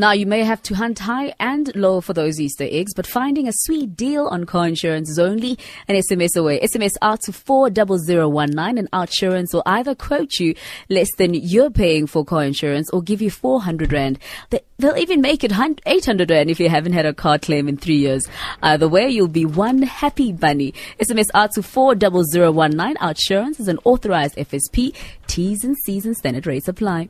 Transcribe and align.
Now, 0.00 0.12
you 0.12 0.26
may 0.26 0.44
have 0.44 0.62
to 0.62 0.76
hunt 0.76 1.00
high 1.00 1.34
and 1.40 1.74
low 1.74 2.00
for 2.00 2.12
those 2.12 2.40
Easter 2.40 2.62
eggs, 2.70 2.94
but 2.94 3.04
finding 3.04 3.48
a 3.48 3.52
sweet 3.52 3.96
deal 3.96 4.28
on 4.28 4.46
car 4.46 4.68
insurance 4.68 5.10
is 5.10 5.18
only 5.18 5.58
an 5.88 5.96
SMS 5.96 6.36
away. 6.36 6.60
SMS 6.60 6.92
out 7.02 7.20
to 7.22 7.32
40019 7.32 8.78
and 8.78 8.88
Outsurance 8.92 9.52
will 9.52 9.64
either 9.66 9.96
quote 9.96 10.34
you 10.34 10.54
less 10.88 11.08
than 11.16 11.34
you're 11.34 11.70
paying 11.70 12.06
for 12.06 12.24
car 12.24 12.44
insurance 12.44 12.88
or 12.90 13.02
give 13.02 13.20
you 13.20 13.28
400 13.28 13.92
Rand. 13.92 14.20
They, 14.50 14.60
they'll 14.78 14.96
even 14.96 15.20
make 15.20 15.42
it 15.42 15.50
800 15.52 16.30
Rand 16.30 16.48
if 16.48 16.60
you 16.60 16.68
haven't 16.68 16.92
had 16.92 17.04
a 17.04 17.12
car 17.12 17.40
claim 17.40 17.68
in 17.68 17.76
three 17.76 17.98
years. 17.98 18.24
Either 18.62 18.86
way, 18.86 19.08
you'll 19.08 19.26
be 19.26 19.46
one 19.46 19.82
happy 19.82 20.30
bunny. 20.30 20.74
SMS 21.00 21.26
out 21.34 21.50
to 21.54 21.62
40019. 21.64 22.94
Outsurance 22.98 23.58
is 23.58 23.66
an 23.66 23.80
authorized 23.82 24.36
FSP. 24.36 24.94
T's 25.26 25.64
and 25.64 25.76
C's 25.76 26.06
and 26.06 26.16
standard 26.16 26.46
rates 26.46 26.68
apply. 26.68 27.08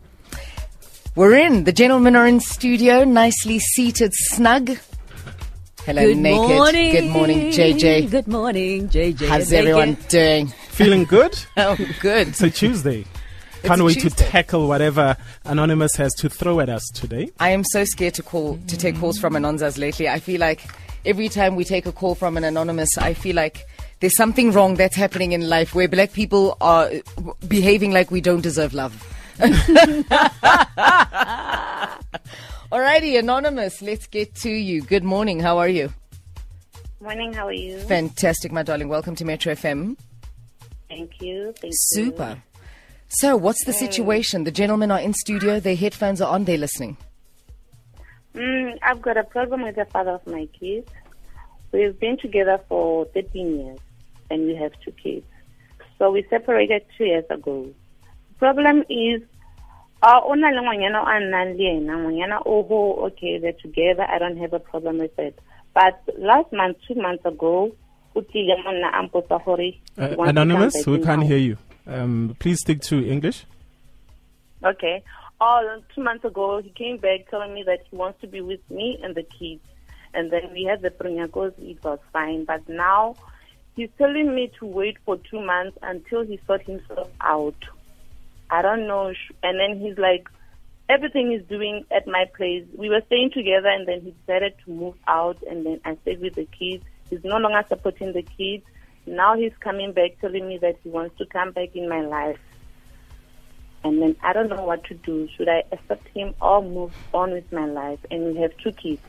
We're 1.18 1.34
in. 1.34 1.64
The 1.64 1.72
gentlemen 1.72 2.14
are 2.14 2.28
in 2.28 2.38
studio, 2.38 3.02
nicely 3.02 3.58
seated, 3.58 4.12
snug. 4.14 4.76
Hello, 5.84 6.06
Good 6.06 6.16
naked. 6.18 6.48
morning. 6.56 6.92
Good 6.92 7.10
morning, 7.10 7.38
JJ. 7.50 8.08
Good 8.08 8.28
morning, 8.28 8.88
JJ. 8.88 9.26
How's 9.26 9.52
everyone 9.52 9.88
Naked. 9.94 10.08
doing? 10.10 10.46
Feeling 10.70 11.02
good? 11.02 11.36
Oh, 11.56 11.76
good. 11.98 12.28
It's 12.28 12.40
a 12.40 12.50
Tuesday. 12.50 13.04
Can't 13.64 13.80
a 13.80 13.84
wait 13.84 13.94
Tuesday. 13.98 14.10
to 14.26 14.30
tackle 14.30 14.68
whatever 14.68 15.16
Anonymous 15.44 15.96
has 15.96 16.14
to 16.18 16.28
throw 16.28 16.60
at 16.60 16.68
us 16.68 16.88
today. 16.94 17.32
I 17.40 17.48
am 17.50 17.64
so 17.64 17.82
scared 17.84 18.14
to 18.14 18.22
call 18.22 18.56
to 18.68 18.76
take 18.76 18.96
calls 19.00 19.18
from 19.18 19.34
anonymous 19.34 19.76
lately. 19.76 20.08
I 20.08 20.20
feel 20.20 20.38
like 20.38 20.70
every 21.04 21.28
time 21.28 21.56
we 21.56 21.64
take 21.64 21.86
a 21.86 21.90
call 21.90 22.14
from 22.14 22.36
an 22.36 22.44
anonymous, 22.44 22.96
I 22.96 23.14
feel 23.14 23.34
like 23.34 23.66
there's 23.98 24.14
something 24.14 24.52
wrong 24.52 24.76
that's 24.76 24.94
happening 24.94 25.32
in 25.32 25.48
life 25.48 25.74
where 25.74 25.88
black 25.88 26.12
people 26.12 26.56
are 26.60 26.88
behaving 27.48 27.90
like 27.90 28.12
we 28.12 28.20
don't 28.20 28.40
deserve 28.40 28.72
love. 28.72 28.94
Alrighty, 32.72 33.16
anonymous, 33.16 33.80
let's 33.80 34.08
get 34.08 34.34
to 34.36 34.50
you. 34.50 34.82
Good 34.82 35.04
morning. 35.04 35.38
How 35.38 35.58
are 35.58 35.68
you? 35.68 35.92
Morning, 37.00 37.32
how 37.32 37.46
are 37.46 37.52
you? 37.52 37.78
Fantastic, 37.78 38.50
my 38.50 38.64
darling. 38.64 38.88
Welcome 38.88 39.14
to 39.14 39.24
Metro 39.24 39.54
FM. 39.54 39.96
Thank 40.88 41.22
you. 41.22 41.54
Thank 41.60 41.72
Super. 41.76 42.42
So, 43.06 43.36
what's 43.36 43.64
the 43.64 43.72
situation? 43.72 44.42
The 44.42 44.50
gentlemen 44.50 44.90
are 44.90 44.98
in 44.98 45.14
studio. 45.14 45.60
Their 45.60 45.76
headphones 45.76 46.20
are 46.20 46.34
on. 46.34 46.44
They're 46.44 46.58
listening. 46.58 46.96
Mm, 48.34 48.76
I've 48.82 49.00
got 49.00 49.16
a 49.16 49.22
problem 49.24 49.62
with 49.62 49.76
the 49.76 49.84
father 49.84 50.10
of 50.10 50.26
my 50.26 50.46
kids. 50.58 50.90
We've 51.70 51.96
been 52.00 52.18
together 52.18 52.60
for 52.68 53.04
13 53.14 53.60
years 53.60 53.78
and 54.30 54.46
we 54.46 54.56
have 54.56 54.72
two 54.84 54.90
kids. 54.92 55.26
So 55.96 56.10
we 56.10 56.26
separated 56.28 56.82
two 56.96 57.04
years 57.04 57.24
ago. 57.30 57.72
Problem 58.38 58.84
is, 58.88 59.22
uh, 60.02 60.20
o 60.24 60.34
na 60.34 60.50
le 60.50 60.62
ngwanyana 60.62 61.02
a 61.06 61.20
nnang 61.20 61.58
le 61.58 61.64
ena, 61.76 61.98
ngwanyana 61.98 62.42
o 62.46 62.62
ho, 62.62 63.06
okay, 63.06 63.38
they're 63.38 63.52
together. 63.52 64.06
I 64.08 64.18
don't 64.18 64.38
have 64.38 64.52
a 64.52 64.60
problem 64.60 64.98
with 64.98 65.18
it. 65.18 65.38
But 65.74 66.00
last 66.18 66.52
month, 66.52 66.78
two 66.86 66.94
months 66.94 67.24
ago, 67.24 67.72
o 68.14 68.20
tlile 68.22 68.62
monna 68.64 68.90
a 68.94 69.02
mpotsa 69.02 69.44
gore 69.44 69.74
Uh, 69.98 70.00
wants 70.00 70.10
to 70.10 70.16
come 70.16 70.28
Anonymous, 70.28 70.86
we 70.86 71.02
can't 71.02 71.24
hear 71.24 71.38
you. 71.38 71.58
Um, 71.86 72.36
please 72.38 72.60
stick 72.60 72.80
to 72.82 73.04
English. 73.04 73.44
Okay. 74.62 75.02
Oh, 75.40 75.80
two 75.94 76.02
months 76.02 76.24
ago, 76.24 76.60
he 76.62 76.70
came 76.70 76.98
back 76.98 77.30
telling 77.30 77.54
me 77.54 77.62
that 77.64 77.80
he 77.90 77.96
wants 77.96 78.20
to 78.20 78.26
be 78.26 78.40
with 78.40 78.60
me 78.70 78.98
and 79.02 79.14
the 79.14 79.22
kids. 79.22 79.62
And 80.14 80.30
then 80.32 80.50
we 80.52 80.64
had 80.64 80.82
the 80.82 80.90
Prinyakos, 80.90 81.54
it 81.58 81.82
was 81.82 81.98
fine. 82.12 82.44
But 82.44 82.68
now 82.68 83.14
he's 83.76 83.90
telling 83.98 84.34
me 84.34 84.50
to 84.58 84.66
wait 84.66 84.96
for 85.04 85.16
two 85.16 85.40
months 85.40 85.78
until 85.82 86.24
he 86.24 86.40
sort 86.46 86.62
himself 86.62 87.08
out. 87.20 87.54
I 88.50 88.62
don't 88.62 88.86
know. 88.86 89.12
And 89.42 89.60
then 89.60 89.80
he's 89.80 89.98
like, 89.98 90.28
everything 90.88 91.30
he's 91.30 91.42
doing 91.48 91.84
at 91.90 92.06
my 92.06 92.24
place. 92.36 92.64
We 92.76 92.88
were 92.88 93.02
staying 93.06 93.30
together 93.32 93.68
and 93.68 93.86
then 93.86 94.00
he 94.00 94.14
decided 94.22 94.54
to 94.64 94.70
move 94.70 94.94
out 95.06 95.42
and 95.42 95.64
then 95.64 95.80
I 95.84 95.96
stayed 96.02 96.20
with 96.20 96.34
the 96.34 96.46
kids. 96.46 96.84
He's 97.10 97.24
no 97.24 97.36
longer 97.36 97.62
supporting 97.68 98.12
the 98.12 98.22
kids. 98.22 98.64
Now 99.06 99.36
he's 99.36 99.52
coming 99.60 99.92
back 99.92 100.18
telling 100.20 100.48
me 100.48 100.58
that 100.58 100.76
he 100.82 100.88
wants 100.88 101.16
to 101.18 101.26
come 101.26 101.52
back 101.52 101.74
in 101.74 101.88
my 101.88 102.00
life. 102.02 102.38
And 103.84 104.02
then 104.02 104.16
I 104.22 104.32
don't 104.32 104.48
know 104.48 104.64
what 104.64 104.84
to 104.84 104.94
do. 104.94 105.28
Should 105.36 105.48
I 105.48 105.62
accept 105.72 106.08
him 106.08 106.34
or 106.40 106.62
move 106.62 106.92
on 107.14 107.32
with 107.32 107.50
my 107.52 107.66
life? 107.66 108.00
And 108.10 108.34
we 108.34 108.40
have 108.40 108.56
two 108.58 108.72
kids. 108.72 109.02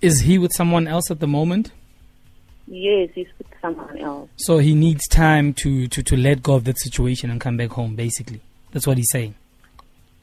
Is 0.00 0.20
he 0.20 0.38
with 0.38 0.52
someone 0.52 0.86
else 0.86 1.10
at 1.10 1.20
the 1.20 1.26
moment? 1.26 1.72
Yes, 2.66 3.10
he's 3.14 3.28
with 3.38 3.48
someone 3.60 3.98
else. 3.98 4.30
So 4.36 4.58
he 4.58 4.74
needs 4.74 5.06
time 5.08 5.52
to, 5.54 5.88
to, 5.88 6.02
to 6.02 6.16
let 6.16 6.42
go 6.42 6.54
of 6.54 6.64
that 6.64 6.78
situation 6.78 7.30
and 7.30 7.40
come 7.40 7.56
back 7.56 7.70
home, 7.70 7.96
basically. 7.96 8.40
That's 8.70 8.86
what 8.86 8.96
he's 8.96 9.10
saying. 9.10 9.34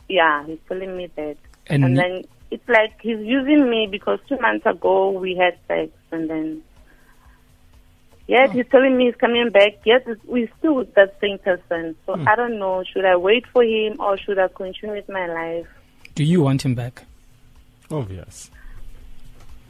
Yeah, 0.07 0.45
he's 0.45 0.59
telling 0.67 0.97
me 0.97 1.09
that. 1.16 1.38
And- 1.67 1.83
And, 1.83 1.97
then 1.97 2.23
it's 2.51 2.67
like 2.67 3.00
he's 3.01 3.19
using 3.19 3.69
me 3.69 3.88
because 3.89 4.19
two 4.27 4.38
months 4.39 4.66
ago 4.66 5.11
we 5.11 5.35
had 5.35 5.57
sex 5.67 5.91
and 6.11 6.29
then 6.29 6.63
Yes, 8.29 8.50
oh. 8.51 8.53
he's 8.53 8.67
telling 8.69 8.95
me 8.95 9.07
he's 9.07 9.16
coming 9.16 9.50
back. 9.50 9.79
Yes, 9.85 10.03
we're 10.25 10.50
still 10.59 10.75
with 10.75 10.94
that 10.94 11.17
same 11.19 11.39
person. 11.39 11.95
So 12.06 12.16
hmm. 12.16 12.27
I 12.27 12.35
don't 12.35 12.59
know. 12.59 12.83
Should 12.83 13.03
I 13.03 13.16
wait 13.16 13.47
for 13.47 13.63
him 13.63 13.95
or 14.00 14.17
should 14.19 14.38
I 14.38 14.47
continue 14.50 14.95
with 14.95 15.09
my 15.09 15.25
life? 15.25 15.67
Do 16.13 16.23
you 16.23 16.44
want 16.44 16.63
him 16.63 16.75
back? 16.75 17.06
Obvious. 17.89 18.51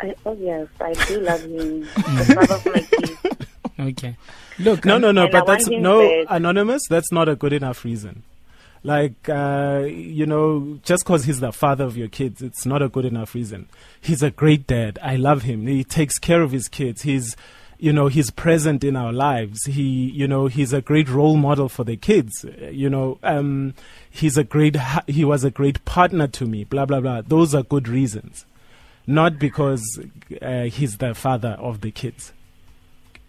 I, 0.01 0.15
oh 0.25 0.37
yes, 0.39 0.67
I 0.79 0.93
do 0.93 1.19
love 1.21 1.41
him. 1.41 1.81
the 1.95 2.33
father 2.35 2.55
of 2.55 2.65
my 2.65 2.81
kids. 2.81 3.47
Okay. 3.79 4.17
Look, 4.59 4.83
No, 4.85 4.97
no, 4.97 5.11
no, 5.11 5.25
And 5.25 5.35
I 5.35 5.39
but 5.39 5.47
that's 5.47 5.67
no 5.67 6.01
back. 6.25 6.27
anonymous. 6.29 6.81
That's 6.89 7.11
not 7.11 7.29
a 7.29 7.35
good 7.35 7.53
enough 7.53 7.85
reason. 7.85 8.23
Like, 8.83 9.27
uh, 9.29 9.83
you 9.87 10.25
know, 10.25 10.79
just 10.83 11.03
because 11.03 11.25
he's 11.25 11.39
the 11.41 11.51
father 11.51 11.83
of 11.83 11.97
your 11.97 12.07
kids, 12.07 12.41
it's 12.41 12.65
not 12.65 12.81
a 12.81 12.87
good 12.89 13.05
enough 13.05 13.35
reason. 13.35 13.67
He's 13.99 14.23
a 14.23 14.31
great 14.31 14.67
dad. 14.67 14.99
I 15.01 15.15
love 15.17 15.43
him. 15.43 15.67
He 15.67 15.83
takes 15.83 16.17
care 16.17 16.41
of 16.41 16.51
his 16.51 16.67
kids. 16.69 17.01
He's, 17.01 17.35
you 17.77 17.91
know, 17.93 18.07
he's 18.07 18.31
present 18.31 18.83
in 18.85 18.95
our 18.95 19.11
lives. 19.13 19.65
He, 19.65 20.09
you 20.11 20.27
know, 20.29 20.47
he's 20.47 20.71
a 20.73 20.81
great 20.81 21.09
role 21.09 21.35
model 21.37 21.67
for 21.69 21.83
the 21.83 21.97
kids. 21.97 22.45
Uh, 22.45 22.67
You 22.67 22.89
know, 22.89 23.17
um, 23.23 23.73
he's 24.09 24.37
a 24.37 24.43
great, 24.45 24.77
he 25.07 25.23
was 25.25 25.43
a 25.43 25.51
great 25.51 25.83
partner 25.85 26.27
to 26.27 26.45
me. 26.45 26.63
Blah 26.63 26.85
blah 26.85 26.99
blah. 27.01 27.21
Those 27.21 27.53
are 27.55 27.63
good 27.63 27.87
reasons, 27.89 28.45
not 29.09 29.39
because 29.39 29.83
uh, 30.41 30.63
he's 30.63 30.97
the 30.97 31.13
father 31.13 31.55
of 31.59 31.81
the 31.81 31.91
kids 31.91 32.33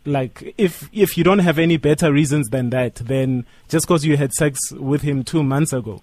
like 0.05 0.55
if 0.57 0.89
if 0.93 1.17
you 1.19 1.25
don't 1.25 1.41
have 1.41 1.59
any 1.59 1.77
better 1.77 2.13
reasons 2.13 2.49
than 2.49 2.71
that 2.71 2.95
then 2.97 3.45
just 3.69 3.87
because 3.87 4.05
you 4.05 4.17
had 4.17 4.33
sex 4.33 4.59
with 4.73 5.03
him 5.03 5.23
two 5.23 5.43
months 5.43 5.73
ago 5.73 6.03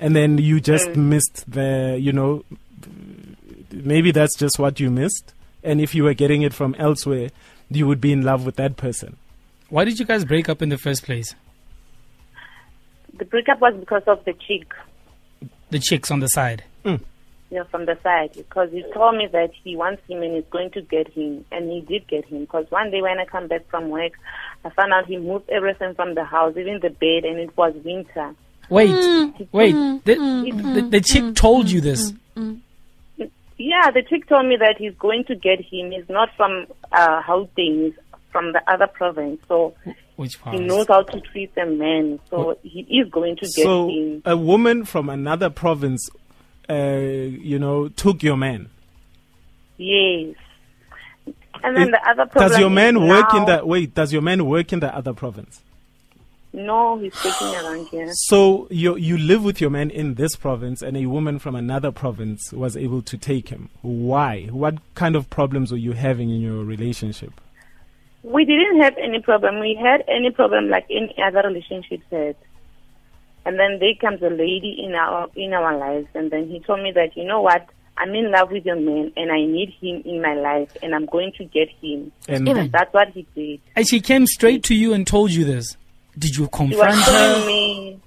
and 0.00 0.16
then 0.16 0.36
you 0.38 0.60
just 0.60 0.96
missed 0.96 1.44
the 1.50 1.96
you 2.00 2.12
know 2.12 2.44
maybe 3.70 4.10
that's 4.10 4.36
just 4.36 4.58
what 4.58 4.80
you 4.80 4.90
missed 4.90 5.32
and 5.62 5.80
if 5.80 5.94
you 5.94 6.02
were 6.04 6.14
getting 6.14 6.42
it 6.42 6.52
from 6.52 6.74
elsewhere 6.78 7.30
you 7.70 7.86
would 7.86 8.00
be 8.00 8.12
in 8.12 8.22
love 8.22 8.44
with 8.44 8.56
that 8.56 8.76
person 8.76 9.16
why 9.68 9.84
did 9.84 9.98
you 9.98 10.06
guys 10.06 10.24
break 10.24 10.48
up 10.48 10.62
in 10.62 10.68
the 10.68 10.78
first 10.78 11.02
place? 11.02 11.34
The 13.18 13.24
breakup 13.24 13.60
was 13.60 13.74
because 13.74 14.04
of 14.06 14.24
the 14.24 14.32
chick. 14.34 14.72
The 15.70 15.80
chicks 15.80 16.10
on 16.10 16.20
the 16.20 16.28
side. 16.28 16.62
You 17.50 17.58
know, 17.58 17.64
from 17.64 17.86
the 17.86 17.96
side 18.02 18.32
because 18.34 18.70
he 18.70 18.82
told 18.92 19.16
me 19.16 19.28
that 19.32 19.50
he 19.62 19.76
wants 19.76 20.02
him 20.08 20.22
and 20.22 20.34
he's 20.34 20.44
going 20.50 20.70
to 20.72 20.82
get 20.82 21.08
him, 21.12 21.44
and 21.52 21.70
he 21.70 21.80
did 21.80 22.06
get 22.08 22.24
him. 22.24 22.40
Because 22.40 22.66
one 22.70 22.90
day 22.90 23.02
when 23.02 23.18
I 23.18 23.24
come 23.24 23.46
back 23.48 23.68
from 23.68 23.88
work, 23.90 24.12
I 24.64 24.70
found 24.70 24.92
out 24.92 25.06
he 25.06 25.16
moved 25.16 25.48
everything 25.48 25.94
from 25.94 26.14
the 26.14 26.24
house, 26.24 26.56
even 26.56 26.80
the 26.80 26.90
bed, 26.90 27.24
and 27.24 27.38
it 27.38 27.56
was 27.56 27.74
winter. 27.84 28.34
Wait, 28.68 28.90
mm, 28.90 29.48
wait. 29.52 29.74
Mm, 29.74 30.02
the, 30.04 30.14
mm, 30.16 30.74
the, 30.74 30.82
the 30.82 31.00
chick 31.00 31.34
told 31.36 31.70
you 31.70 31.80
this. 31.80 32.12
Yeah, 33.58 33.90
the 33.90 34.02
chick 34.02 34.28
told 34.28 34.46
me 34.46 34.56
that 34.56 34.76
he's 34.78 34.94
going 34.98 35.24
to 35.24 35.34
get 35.34 35.60
him. 35.60 35.90
He's 35.90 36.08
not 36.08 36.28
from 36.36 36.66
uh, 36.92 37.22
Gauteng, 37.22 37.84
he's 37.84 37.94
from 38.30 38.52
the 38.52 38.60
other 38.70 38.86
province, 38.86 39.40
so 39.48 39.74
Which 40.16 40.38
part? 40.40 40.56
he 40.56 40.62
knows 40.62 40.86
how 40.88 41.02
to 41.04 41.20
treat 41.20 41.52
a 41.56 41.64
man. 41.64 42.20
So 42.28 42.58
he 42.62 42.80
is 42.80 43.08
going 43.10 43.36
to 43.36 43.46
get 43.46 43.64
so 43.64 43.88
him. 43.88 44.20
a 44.26 44.36
woman 44.36 44.84
from 44.84 45.08
another 45.08 45.48
province 45.48 46.10
uh, 46.68 46.74
you 46.74 47.58
know 47.58 47.88
took 47.88 48.22
your 48.22 48.36
man 48.36 48.68
Yes. 49.78 50.34
And 51.62 51.76
then 51.76 51.90
the 51.90 52.00
other 52.08 52.26
problem 52.26 52.50
does 52.50 52.58
your 52.58 52.70
man 52.70 53.06
work 53.06 53.34
in 53.34 53.44
that 53.46 53.66
wait 53.66 53.94
does 53.94 54.12
your 54.12 54.22
man 54.22 54.46
work 54.46 54.72
in 54.72 54.80
the 54.80 54.94
other 54.94 55.12
province 55.12 55.62
No, 56.52 56.98
he's 56.98 57.12
taking 57.20 57.54
around 57.54 57.86
here. 57.88 58.08
So 58.12 58.66
you 58.70 58.96
you 58.96 59.18
live 59.18 59.44
with 59.44 59.60
your 59.60 59.68
man 59.68 59.90
in 59.90 60.14
this 60.14 60.36
province, 60.36 60.80
and 60.80 60.96
a 60.96 61.04
woman 61.04 61.38
from 61.38 61.54
another 61.54 61.92
province 61.92 62.50
was 62.50 62.78
able 62.78 63.02
to 63.02 63.18
take 63.18 63.50
him. 63.50 63.68
Why? 63.82 64.46
What 64.46 64.76
kind 64.94 65.16
of 65.16 65.28
problems 65.28 65.70
were 65.70 65.76
you 65.76 65.92
having 65.92 66.30
in 66.30 66.40
your 66.40 66.64
relationship? 66.64 67.32
We 68.22 68.46
didn't 68.46 68.80
have 68.80 68.96
any 68.96 69.20
problem. 69.20 69.60
We 69.60 69.78
had 69.80 70.02
any 70.08 70.30
problem 70.30 70.70
like 70.70 70.86
any 70.90 71.14
other 71.22 71.42
relationships 71.46 72.04
had. 72.10 72.36
And 73.46 73.58
then 73.58 73.78
there 73.78 73.94
comes 74.00 74.20
a 74.22 74.28
lady 74.28 74.76
in 74.84 74.94
our 74.94 75.28
in 75.36 75.52
our 75.54 75.78
lives, 75.78 76.08
and 76.14 76.30
then 76.30 76.48
he 76.48 76.60
told 76.60 76.82
me 76.82 76.90
that 76.92 77.16
you 77.16 77.24
know 77.24 77.40
what, 77.40 77.64
I'm 77.96 78.14
in 78.14 78.30
love 78.30 78.50
with 78.50 78.66
your 78.66 78.76
man, 78.76 79.12
and 79.16 79.30
I 79.32 79.38
need 79.46 79.72
him 79.80 80.02
in 80.04 80.20
my 80.20 80.34
life, 80.34 80.76
and 80.82 80.94
I'm 80.94 81.06
going 81.06 81.32
to 81.38 81.44
get 81.44 81.68
him. 81.80 82.12
And 82.28 82.46
Even- 82.48 82.70
That's 82.72 82.92
what 82.92 83.08
he 83.10 83.24
did. 83.34 83.60
And 83.76 83.88
she 83.88 84.00
came 84.00 84.26
straight 84.26 84.62
to 84.64 84.74
you 84.74 84.92
and 84.92 85.06
told 85.06 85.30
you 85.30 85.44
this. 85.44 85.76
Did 86.18 86.36
you 86.36 86.44
He 86.44 86.50
confront 86.50 86.96
was 86.96 87.04
telling 87.04 87.40
her? 87.42 87.46
me, 87.46 88.00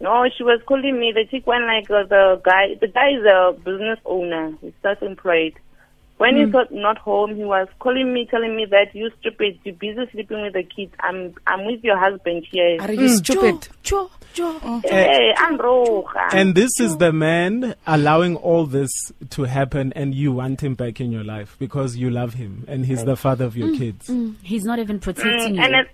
No, 0.00 0.28
she 0.36 0.42
was 0.42 0.60
calling 0.66 0.98
me. 0.98 1.12
The 1.14 1.24
chick 1.30 1.46
went 1.46 1.64
like 1.64 1.88
uh, 1.90 2.02
the 2.04 2.40
guy. 2.44 2.74
The 2.80 2.88
guy 2.88 3.10
is 3.10 3.24
a 3.24 3.52
business 3.64 3.98
owner. 4.04 4.52
He's 4.60 4.72
self-employed. 4.82 5.54
When 6.18 6.34
Hmm. 6.34 6.44
he's 6.44 6.52
not, 6.52 6.72
not 6.72 6.98
home, 6.98 7.36
he 7.36 7.44
was 7.44 7.68
calling 7.78 8.12
me, 8.12 8.26
telling 8.26 8.56
me 8.56 8.66
that 8.66 8.92
you 8.94 9.08
stupid, 9.20 9.58
you 9.64 9.72
busy 9.72 10.04
sleeping 10.10 10.42
with 10.42 10.52
the 10.52 10.64
kids. 10.64 10.92
I'm 11.00 11.32
I'm 11.46 11.64
with 11.64 11.82
your 11.84 11.96
husband 11.96 12.44
here. 12.50 12.76
Are 12.80 12.92
you 12.92 13.08
mm. 13.08 13.16
stupid? 13.18 13.68
Cho, 13.84 14.10
cho. 14.34 14.58
Hey, 14.80 14.90
eh, 14.90 15.30
eh, 15.30 15.34
I'm 15.38 15.56
roja. 15.58 16.28
And 16.32 16.56
this 16.56 16.70
is 16.80 16.96
the 16.96 17.12
man 17.12 17.76
allowing 17.86 18.34
all 18.34 18.66
this 18.66 18.90
to 19.30 19.44
happen, 19.44 19.92
and 19.94 20.12
you 20.12 20.32
want 20.32 20.60
him 20.60 20.74
back 20.74 21.00
in 21.00 21.12
your 21.12 21.22
life 21.24 21.54
because 21.60 21.96
you 21.96 22.10
love 22.10 22.34
him, 22.34 22.64
and 22.66 22.84
he's 22.84 23.04
the 23.04 23.16
father 23.16 23.44
of 23.44 23.56
your 23.56 23.68
mm, 23.68 23.78
kids. 23.78 24.08
Mm. 24.08 24.34
He's 24.42 24.64
not 24.64 24.80
even 24.80 24.98
protecting 24.98 25.54
Mm, 25.56 25.64
and 25.64 25.72
you. 25.74 25.80
it, 25.82 25.88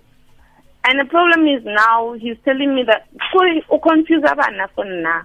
and 0.84 1.00
the 1.00 1.04
problem 1.10 1.46
is 1.48 1.62
now 1.66 2.14
he's 2.14 2.38
telling 2.46 2.74
me 2.74 2.82
that 2.86 3.06
"Kore, 3.30 3.60
o 3.68 3.78
confuse 3.78 4.24
abana 4.24 4.68
for 4.74 4.84
nna 4.86 5.24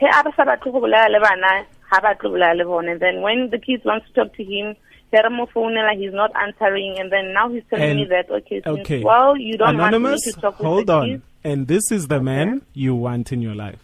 he 0.00 0.06
a 0.06 0.22
ba 0.24 0.32
sa 0.36 0.44
batle 0.44 0.72
go 0.72 0.80
bolela 0.80 1.08
le 1.10 1.20
bana 1.20 1.64
ha 1.90 2.00
ba 2.00 2.14
tlo 2.20 2.30
bolela 2.32 2.56
le 2.56 2.64
bone 2.64 2.88
and 2.88 3.00
then 3.00 3.20
when 3.22 3.50
the 3.50 3.58
kids 3.58 3.84
want 3.84 4.04
to 4.06 4.12
talk 4.12 4.32
to 4.34 4.42
him 4.44 4.74
he 5.12 5.16
re 5.22 5.28
mo 5.30 5.46
founela 5.54 5.96
he's 5.96 6.12
not 6.12 6.30
answering 6.36 6.98
and 6.98 7.10
then 7.12 7.32
now 7.32 7.48
he's 7.48 7.62
telling 7.70 7.96
me 7.96 8.04
that 8.04 8.28
okay 8.30 8.60
since, 8.62 8.80
Okay. 8.80 9.02
well 9.02 9.36
you 9.36 9.56
don't 9.56 9.74
Anonymous, 9.76 10.22
want 10.24 10.26
me 10.26 10.32
to 10.32 10.40
talk 10.40 10.58
with 10.58 10.66
hold 10.66 10.86
the 10.88 10.92
on. 10.94 11.08
kids 11.08 11.22
And 11.44 11.68
this 11.68 11.92
is 11.92 12.08
the 12.08 12.20
man 12.20 12.62
you 12.74 12.96
want 12.96 13.30
in 13.30 13.40
your 13.40 13.54
life. 13.54 13.78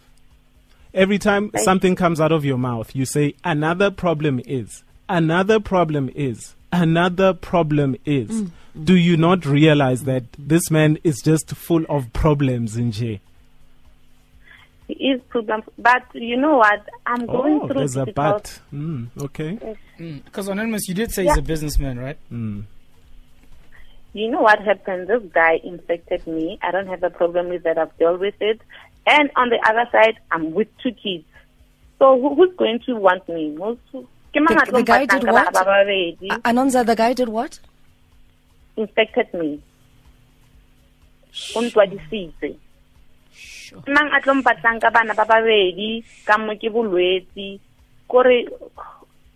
Every 0.93 1.17
time 1.17 1.49
Thank 1.49 1.63
something 1.63 1.95
comes 1.95 2.19
out 2.19 2.33
of 2.33 2.43
your 2.43 2.57
mouth, 2.57 2.93
you 2.93 3.05
say, 3.05 3.35
Another 3.45 3.89
problem 3.89 4.41
is, 4.45 4.83
another 5.07 5.61
problem 5.61 6.09
is, 6.13 6.55
another 6.73 7.33
problem 7.33 7.95
is. 8.05 8.29
Mm. 8.29 8.51
Do 8.83 8.95
you 8.95 9.15
not 9.15 9.45
realize 9.45 10.03
that 10.03 10.25
this 10.37 10.69
man 10.69 10.97
is 11.05 11.21
just 11.23 11.51
full 11.51 11.85
of 11.87 12.11
problems 12.11 12.75
in 12.75 12.91
jail? 12.91 13.19
He 14.87 14.93
is 15.11 15.21
problem 15.29 15.63
but 15.77 16.03
you 16.13 16.35
know 16.37 16.57
what 16.57 16.81
I'm 17.05 17.25
going 17.25 17.61
Oh, 17.61 17.67
through 17.67 17.79
there's 17.79 17.95
a 17.95 18.05
difficult 18.05 18.59
but. 18.71 18.77
Mm, 18.79 19.07
okay. 19.23 19.77
Because 19.97 20.47
anonymous, 20.49 20.87
you 20.87 20.93
did 20.93 21.11
say 21.11 21.23
he's 21.25 21.37
a 21.37 21.41
businessman, 21.41 21.99
right? 21.99 22.17
Mm. 22.31 22.63
You 24.13 24.29
know 24.29 24.41
what 24.41 24.59
happened? 24.59 25.07
This 25.07 25.23
guy 25.33 25.59
infected 25.63 26.27
me. 26.27 26.59
I 26.61 26.71
don't 26.71 26.87
have 26.87 27.01
a 27.03 27.09
problem 27.09 27.49
with 27.49 27.63
that. 27.63 27.77
I've 27.77 27.97
dealt 27.97 28.19
with 28.19 28.35
it. 28.41 28.61
And 29.07 29.31
on 29.35 29.49
the 29.49 29.59
other 29.67 29.89
side, 29.91 30.15
I'm 30.31 30.53
with 30.53 30.67
two 30.83 30.91
kids. 30.91 31.25
So 31.99 32.19
who, 32.21 32.35
who's 32.35 32.55
going 32.55 32.79
to 32.85 32.93
want 32.95 33.27
me? 33.29 33.55
Who's, 33.59 33.77
who- 33.91 34.07
Ke 34.33 34.41
mang 34.41 34.57
The- 34.57 34.65
tlo 34.71 34.77
the 34.77 34.83
guy 34.83 35.05
did 35.05 35.23
what? 35.23 35.53
ba- 35.53 35.63
ba 35.63 35.65
babedi? 35.65 36.27
A- 36.31 36.39
Anonza, 36.41 36.85
the 36.85 36.95
guy 36.95 37.13
did 37.13 37.29
what? 37.29 37.59
infected 38.75 39.33
me. 39.33 39.61
O 41.55 41.61
ntwadisitse. 41.61 42.49
Ke 42.53 42.57
mang 43.87 44.09
a 44.11 44.19
tlo 44.21 44.33
mpatlang 44.41 44.79
ka 44.81 44.89
bana 44.91 45.13
ba 45.13 45.25
babedi 45.25 46.03
ka 46.25 46.37
mo 46.37 46.55
ke 46.55 46.69
bolwetsi 46.69 47.59
kore 48.07 48.45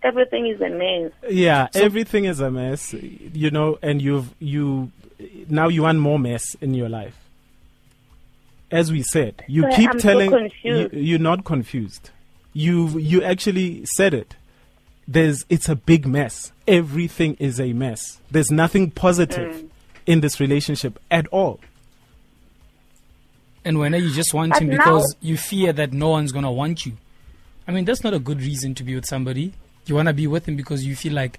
everything 0.03 0.47
is 0.47 0.61
a 0.61 0.69
mess. 0.69 1.11
Yeah, 1.29 1.67
everything 1.73 2.25
is 2.25 2.39
a 2.39 2.51
mess, 2.51 2.93
you 2.93 3.51
know, 3.51 3.77
and 3.81 4.01
you've 4.01 4.33
you 4.39 4.91
now 5.49 5.67
you 5.67 5.83
want 5.83 5.99
more 5.99 6.19
mess 6.19 6.55
in 6.61 6.73
your 6.73 6.89
life. 6.89 7.15
As 8.69 8.91
we 8.91 9.01
said, 9.01 9.43
you 9.47 9.63
Sir, 9.63 9.71
keep 9.75 9.89
I'm 9.91 9.99
telling 9.99 10.29
confused. 10.29 10.93
You, 10.93 10.99
you're 10.99 11.19
not 11.19 11.45
confused. 11.45 12.11
You 12.53 12.87
you 12.99 13.23
actually 13.23 13.85
said 13.95 14.13
it. 14.13 14.35
There's 15.07 15.45
it's 15.49 15.69
a 15.69 15.75
big 15.75 16.05
mess. 16.05 16.51
Everything 16.67 17.35
is 17.39 17.59
a 17.61 17.71
mess. 17.73 18.19
There's 18.29 18.51
nothing 18.51 18.91
positive 18.91 19.55
Mm. 19.55 19.69
in 20.05 20.19
this 20.21 20.39
relationship 20.39 20.99
at 21.09 21.27
all. 21.27 21.59
And 23.67 23.79
when 23.79 23.93
you 23.95 24.13
just 24.13 24.33
want 24.33 24.53
But 24.53 24.61
him 24.61 24.69
now- 24.69 24.77
because 24.77 25.15
you 25.19 25.35
fear 25.35 25.73
that 25.73 25.91
no 25.91 26.07
one's 26.07 26.31
gonna 26.31 26.51
want 26.51 26.85
you. 26.85 26.93
I 27.67 27.73
mean, 27.73 27.83
that's 27.83 28.01
not 28.01 28.13
a 28.13 28.19
good 28.19 28.41
reason 28.41 28.73
to 28.75 28.83
be 28.83 28.95
with 28.95 29.05
somebody. 29.05 29.51
You 29.85 29.95
wanna 29.95 30.13
be 30.13 30.25
with 30.25 30.47
him 30.47 30.55
because 30.55 30.85
you 30.85 30.95
feel 30.95 31.11
like 31.11 31.37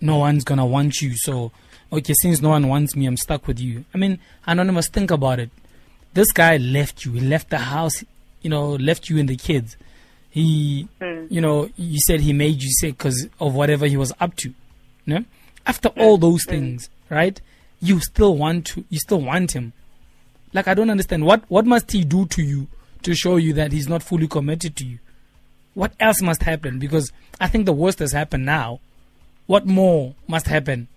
no 0.00 0.18
one's 0.18 0.44
gonna 0.44 0.64
want 0.64 1.00
you. 1.02 1.14
So, 1.16 1.50
okay, 1.92 2.14
since 2.22 2.40
no 2.40 2.50
one 2.50 2.68
wants 2.68 2.94
me, 2.94 3.06
I'm 3.06 3.16
stuck 3.16 3.48
with 3.48 3.58
you. 3.58 3.84
I 3.92 3.98
mean, 3.98 4.20
anonymous, 4.46 4.88
think 4.88 5.10
about 5.10 5.40
it. 5.40 5.50
This 6.14 6.30
guy 6.30 6.58
left 6.58 7.04
you. 7.04 7.14
He 7.14 7.20
left 7.20 7.50
the 7.50 7.58
house. 7.58 8.04
You 8.40 8.50
know, 8.50 8.76
left 8.76 9.10
you 9.10 9.18
and 9.18 9.28
the 9.28 9.34
kids. 9.36 9.76
He, 10.30 10.86
hmm. 11.02 11.26
you 11.28 11.40
know, 11.40 11.68
you 11.76 11.98
said 12.06 12.20
he 12.20 12.32
made 12.32 12.62
you 12.62 12.70
sick 12.70 12.98
because 12.98 13.26
of 13.40 13.56
whatever 13.56 13.86
he 13.86 13.96
was 13.96 14.12
up 14.20 14.36
to. 14.36 14.54
No? 15.06 15.24
After 15.66 15.88
hmm. 15.88 16.00
all 16.00 16.18
those 16.18 16.44
hmm. 16.44 16.50
things, 16.50 16.88
right? 17.10 17.40
You 17.80 17.98
still 17.98 18.36
want 18.36 18.66
to. 18.68 18.84
You 18.90 19.00
still 19.00 19.20
want 19.20 19.56
him. 19.56 19.72
Like 20.52 20.68
I 20.68 20.74
don't 20.74 20.90
understand 20.90 21.24
what 21.24 21.42
what 21.48 21.66
must 21.66 21.92
he 21.92 22.04
do 22.04 22.26
to 22.26 22.42
you 22.42 22.66
to 23.02 23.14
show 23.14 23.36
you 23.36 23.52
that 23.54 23.72
he's 23.72 23.88
not 23.88 24.02
fully 24.02 24.28
committed 24.28 24.76
to 24.76 24.84
you? 24.84 24.98
What 25.74 25.92
else 26.00 26.20
must 26.20 26.42
happen? 26.42 26.78
Because 26.78 27.12
I 27.40 27.48
think 27.48 27.66
the 27.66 27.72
worst 27.72 28.00
has 28.00 28.12
happened 28.12 28.44
now. 28.44 28.80
What 29.46 29.66
more 29.66 30.14
must 30.26 30.46
happen 30.46 30.88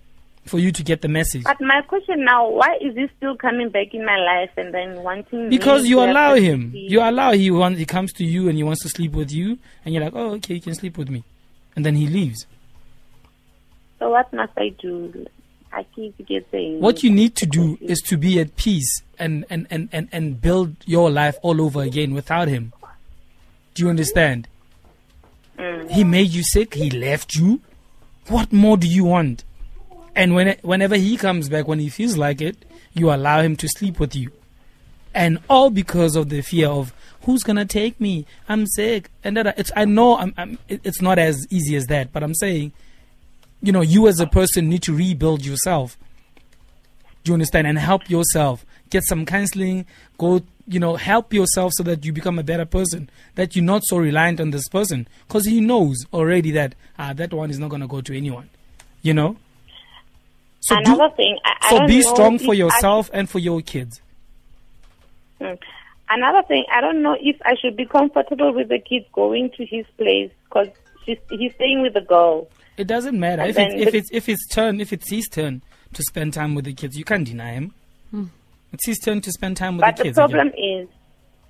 for 0.46 0.60
you 0.60 0.72
to 0.72 0.84
get 0.84 1.02
the 1.02 1.08
message? 1.08 1.44
But 1.44 1.62
my 1.62 1.82
question 1.82 2.26
now, 2.26 2.50
why 2.50 2.78
is 2.82 2.96
he 2.96 3.08
still 3.18 3.38
coming 3.38 3.70
back 3.70 3.94
in 3.94 4.04
my 4.04 4.18
life 4.18 4.50
and 4.58 4.74
then 4.74 5.04
wanting 5.04 5.50
Because 5.50 5.86
you 5.86 6.00
allow 6.00 6.36
him. 6.36 6.72
You 6.74 7.02
allow 7.02 7.32
he 7.34 7.52
wants 7.52 7.80
he 7.80 7.86
comes 7.86 8.12
to 8.14 8.26
you 8.26 8.50
and 8.50 8.58
he 8.58 8.64
wants 8.64 8.82
to 8.84 8.90
sleep 8.90 9.14
with 9.14 9.32
you 9.32 9.60
and 9.86 9.94
you're 9.94 10.04
like, 10.04 10.14
Oh, 10.16 10.32
okay, 10.36 10.56
you 10.56 10.62
can 10.62 10.74
sleep 10.74 10.98
with 10.98 11.10
me. 11.10 11.24
And 11.76 11.86
then 11.86 11.96
he 11.96 12.08
leaves. 12.08 12.46
So 14.00 14.10
what 14.10 14.34
must 14.34 14.54
I 14.58 14.70
do? 14.82 15.28
I 15.74 15.84
keep 15.96 16.18
getting 16.28 16.80
What 16.82 17.04
you 17.04 17.10
need 17.10 17.36
to 17.38 17.46
do 17.46 17.78
is 17.82 18.00
to 18.02 18.18
be 18.18 18.40
at 18.40 18.56
peace 18.56 19.04
and, 19.18 19.46
and, 19.50 19.68
and, 19.70 19.90
and, 19.92 20.10
and 20.12 20.42
build 20.42 20.76
your 20.86 21.10
life 21.10 21.38
all 21.42 21.62
over 21.62 21.82
again 21.82 22.14
without 22.14 22.48
him. 22.48 22.74
Do 23.74 23.84
you 23.84 23.90
understand? 23.90 24.48
Mm-hmm. 25.58 25.90
He 25.90 26.04
made 26.04 26.30
you 26.30 26.44
sick, 26.44 26.74
he 26.74 26.90
left 26.90 27.36
you. 27.36 27.62
What 28.28 28.52
more 28.52 28.78
do 28.78 28.88
you 28.88 29.06
want? 29.06 29.44
And 30.16 30.36
when 30.36 30.58
whenever 30.62 30.96
he 30.96 31.16
comes 31.16 31.48
back, 31.48 31.68
when 31.68 31.80
he 31.80 31.90
feels 31.90 32.18
like 32.18 32.42
it, 32.42 32.58
you 32.94 33.12
allow 33.12 33.42
him 33.42 33.56
to 33.58 33.68
sleep 33.68 34.00
with 34.00 34.16
you. 34.16 34.32
And 35.14 35.40
all 35.50 35.70
because 35.70 36.16
of 36.16 36.30
the 36.30 36.42
fear 36.42 36.68
of 36.68 36.94
who's 37.24 37.44
gonna 37.44 37.66
take 37.66 38.00
me? 38.00 38.26
I'm 38.50 38.68
sick. 38.68 39.10
And 39.24 39.38
that 39.38 39.58
it's 39.58 39.72
I 39.76 39.86
know 39.86 40.18
I'm, 40.18 40.34
I'm 40.38 40.58
it's 40.68 41.02
not 41.02 41.18
as 41.18 41.48
easy 41.50 41.76
as 41.76 41.88
that, 41.88 42.12
but 42.12 42.24
I'm 42.24 42.36
saying, 42.36 42.74
you 43.62 43.72
know, 43.72 43.82
you 43.82 44.08
as 44.08 44.20
a 44.20 44.28
person 44.28 44.70
need 44.70 44.84
to 44.84 44.96
rebuild 44.96 45.46
yourself. 45.46 45.98
Do 47.24 47.30
you 47.32 47.34
understand? 47.34 47.68
And 47.68 47.78
help 47.78 48.10
yourself. 48.10 48.66
Get 48.90 49.04
some 49.06 49.26
counseling. 49.26 49.86
Go, 50.18 50.42
you 50.68 50.80
know, 50.80 50.96
help 50.96 51.34
yourself 51.34 51.72
so 51.76 51.84
that 51.84 52.04
you 52.04 52.12
become 52.12 52.40
a 52.40 52.44
better 52.44 52.66
person. 52.66 53.10
That 53.36 53.56
you're 53.56 53.64
not 53.66 53.84
so 53.86 53.98
reliant 53.98 54.40
on 54.40 54.50
this 54.52 54.68
person. 54.68 55.08
Because 55.28 55.46
he 55.46 55.62
knows 55.62 56.06
already 56.14 56.52
that 56.52 56.74
ah, 56.98 57.14
that 57.14 57.34
one 57.34 57.50
is 57.52 57.60
not 57.60 57.70
going 57.70 57.82
to 57.82 57.88
go 57.88 58.02
to 58.02 58.18
anyone. 58.18 58.50
You 59.04 59.14
know? 59.14 59.38
So, 60.62 60.76
do- 60.76 60.94
Another 60.94 61.16
thing, 61.16 61.38
I, 61.46 61.54
I 61.62 61.70
so 61.70 61.78
don't 61.80 61.88
be 61.88 62.02
strong 62.02 62.40
for 62.40 62.52
I- 62.52 62.58
yourself 62.58 63.10
and 63.14 63.30
for 63.30 63.40
your 63.40 63.62
kids. 63.62 64.02
Mm. 65.40 65.58
Another 66.10 66.42
thing, 66.48 66.66
I 66.72 66.82
don't 66.82 67.02
know 67.02 67.16
if 67.20 67.38
I 67.46 67.56
should 67.56 67.78
be 67.78 67.86
comfortable 67.86 68.54
with 68.54 68.68
the 68.68 68.80
kids 68.80 69.06
going 69.14 69.50
to 69.52 69.66
his 69.66 69.86
place 69.98 70.30
because 70.44 70.68
he's 71.06 71.54
staying 71.54 71.82
with 71.82 71.94
the 71.94 72.02
girl. 72.02 72.48
It 72.78 72.88
doesn't 72.88 73.20
matter. 73.20 73.44
If, 73.44 73.56
then 73.56 73.72
it's, 73.72 73.88
if, 73.88 73.96
it's, 73.96 74.10
if 74.12 74.30
it's 74.30 74.48
turn, 74.48 74.82
if 74.82 74.94
it's 74.94 75.10
his 75.10 75.28
turn 75.28 75.62
to 75.94 76.04
spend 76.04 76.34
time 76.34 76.56
with 76.56 76.66
the 76.66 76.74
kids, 76.74 76.98
you 76.98 77.04
can't 77.04 77.26
deny 77.26 77.54
him. 77.54 77.74
Hmm. 78.12 78.26
It's 78.74 78.86
his 78.86 79.00
turn 79.00 79.22
to 79.22 79.32
spend 79.32 79.58
time 79.58 79.78
with 79.78 79.82
But 79.82 79.98
the 79.98 80.04
the 80.04 80.10
kids. 80.10 80.16
the 80.16 80.22
problem 80.22 80.48
is, 80.58 80.88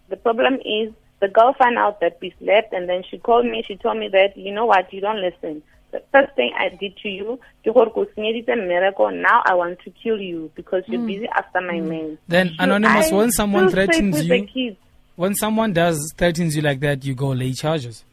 the 0.10 0.18
problem 0.18 0.56
is, 0.66 0.94
the 1.20 1.28
girl 1.28 1.54
found 1.58 1.78
out 1.78 2.00
that 2.01 2.18
we 2.22 2.34
slept, 2.40 2.74
and 2.74 2.90
then 2.90 3.04
she 3.10 3.20
called 3.20 3.46
me. 3.46 3.63
She 3.68 3.75
told 3.75 3.98
me 3.98 4.08
that 4.10 4.36
you 4.36 4.51
know 4.51 4.66
what, 4.66 4.92
you 4.92 5.01
don't 5.01 5.22
listen. 5.22 5.62
The 5.92 6.01
first 6.12 6.34
thing 6.36 6.51
I 6.58 6.70
did 6.70 6.98
to 6.98 7.10
you, 7.10 7.40
ke 7.62 7.74
gore 7.74 7.92
ko 7.92 8.06
senyeditse 8.06 8.48
mmereko, 8.48 9.22
now 9.22 9.44
I 9.46 9.54
want 9.54 9.80
to 9.82 9.92
kill 9.92 10.20
you 10.20 10.51
because 10.56 10.84
you're 10.88 11.01
hmm. 11.01 11.08
busy 11.08 11.28
after 11.28 11.62
my 11.62 11.78
hmm. 11.78 11.90
man. 11.90 12.18
Then, 12.28 12.50
Should 12.50 12.62
Anonymous, 12.62 13.12
I 13.12 13.16
when 13.16 13.32
someone 13.32 13.70
threatens 13.70 14.24
you- 14.24 14.30
the 14.30 14.46
kids? 14.48 14.78
when 15.16 15.36
someone 15.36 15.74
does 15.74 16.13
threatens 16.18 16.56
you 16.56 16.62
like 16.63 16.80
that, 16.80 17.06
you 17.06 17.13
go 17.13 17.30
lay 17.30 17.54
charges. 17.54 18.04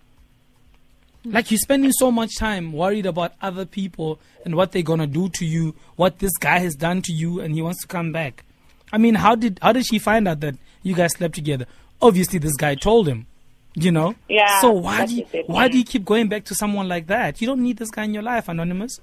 Mm-hmm. 1.21 1.35
Like 1.35 1.51
you're 1.51 1.59
spending 1.59 1.93
so 1.93 2.11
much 2.11 2.37
time 2.39 2.73
worried 2.73 3.07
about 3.07 3.33
other 3.43 3.65
people 3.65 4.21
and 4.45 4.55
what 4.55 4.73
they're 4.73 4.83
gonna 4.83 5.07
do 5.07 5.29
to 5.31 5.45
you, 5.45 5.75
what 5.97 6.19
this 6.21 6.37
guy 6.39 6.59
has 6.61 6.75
done 6.75 7.03
to 7.03 7.13
you, 7.13 7.41
and 7.41 7.55
he 7.55 7.63
wants 7.63 7.83
to 7.83 7.89
come 7.89 8.13
back. 8.13 8.45
I 8.93 8.99
mean, 8.99 9.17
how 9.17 9.35
did 9.35 9.59
how 9.61 9.73
did 9.73 9.87
she 9.87 9.99
find 9.99 10.29
out 10.29 10.41
that 10.41 10.57
you 10.83 10.95
guys 10.95 11.13
slept 11.13 11.35
together? 11.35 11.67
Obviously, 12.01 12.39
this 12.39 12.55
guy 12.57 12.75
told 12.75 13.09
him. 13.09 13.27
You 13.75 13.93
know. 13.93 14.17
Yeah, 14.29 14.61
So 14.61 14.73
why 14.73 15.07
do 15.07 15.15
you, 15.15 15.27
why 15.47 15.69
do 15.69 15.79
you 15.79 15.85
keep 15.85 16.05
going 16.05 16.29
back 16.29 16.45
to 16.47 16.55
someone 16.55 16.89
like 16.89 17.07
that? 17.09 17.41
You 17.41 17.47
don't 17.47 17.63
need 17.63 17.77
this 17.77 17.91
guy 17.91 18.05
in 18.05 18.15
your 18.15 18.25
life, 18.25 18.49
anonymous. 18.49 18.99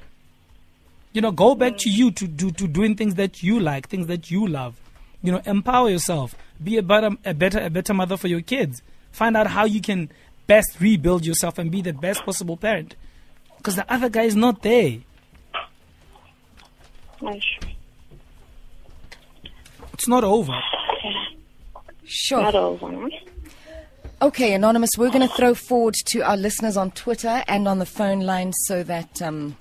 You 1.14 1.22
know, 1.22 1.32
go 1.32 1.56
back 1.56 1.78
to 1.78 1.90
mm. 1.90 1.94
you 1.94 2.12
to 2.12 2.28
do 2.28 2.52
to 2.52 2.68
doing 2.68 2.96
things 2.96 3.16
that 3.16 3.42
you 3.42 3.60
like, 3.60 3.88
things 3.88 4.08
that 4.08 4.30
you 4.32 4.46
love. 4.48 4.76
You 5.24 5.32
know, 5.32 5.42
empower 5.46 5.90
yourself. 5.90 6.36
Be 6.62 6.78
a 6.78 6.84
better, 6.84 7.12
a 7.24 7.34
better, 7.34 7.60
a 7.60 7.70
better 7.70 7.94
mother 7.94 8.18
for 8.18 8.28
your 8.28 8.42
kids. 8.42 8.82
Find 9.12 9.38
out 9.38 9.48
how 9.48 9.64
you 9.64 9.80
can 9.80 10.10
best 10.48 10.80
rebuild 10.80 11.26
yourself 11.26 11.58
and 11.58 11.72
be 11.72 11.82
the 11.82 11.94
best 11.94 12.26
possible 12.26 12.58
parent. 12.58 12.96
Because 13.58 13.76
the 13.76 13.92
other 13.92 14.10
guy 14.10 14.24
is 14.24 14.36
not 14.36 14.62
there. 14.62 15.00
Gosh. 17.20 17.60
It's 19.94 20.08
not 20.08 20.24
over. 20.24 20.54
Sure. 22.04 22.42
Not 22.42 22.56
over. 22.56 23.10
Okay, 24.22 24.54
Anonymous, 24.54 24.92
we're 24.98 25.10
going 25.10 25.28
to 25.28 25.34
throw 25.36 25.54
forward 25.54 25.96
to 26.08 26.22
our 26.22 26.38
listeners 26.38 26.78
on 26.78 26.92
Twitter 26.92 27.44
and 27.48 27.68
on 27.68 27.80
the 27.80 27.86
phone 27.86 28.22
line 28.22 28.54
so 28.54 28.84
that 28.84 29.22
um, 29.22 29.58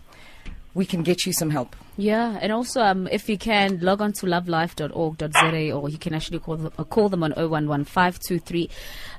we 0.74 0.86
can 0.86 1.02
get 1.02 1.26
you 1.26 1.32
some 1.32 1.50
help. 1.50 1.74
Yeah, 1.96 2.38
and 2.42 2.50
also 2.50 2.80
um, 2.82 3.06
if 3.12 3.28
you 3.28 3.38
can 3.38 3.78
log 3.80 4.02
on 4.02 4.12
to 4.14 4.26
lovelife.org.za 4.26 5.72
or 5.72 5.88
you 5.88 5.96
can 5.98 6.12
actually 6.12 6.40
call 6.40 6.56
them, 6.56 6.72
uh, 6.76 6.82
call 6.82 7.08
them 7.08 7.22
on 7.22 7.32
011523 7.36 8.68